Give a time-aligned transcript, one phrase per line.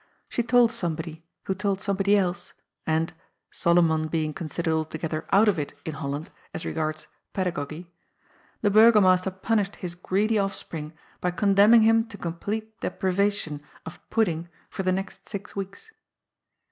[0.29, 2.53] She told somebody who told somebody else,
[2.87, 3.13] and—
[3.61, 7.93] Solomon being considered al together" out of it" in Holland as regards" pedagogy
[8.63, 14.49] "—the Burgomaster punished his greedy offspring by con demning him to complete deprivation of pudding
[14.71, 15.91] for the next six weeks.